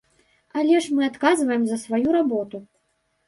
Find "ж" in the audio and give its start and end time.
0.85-0.95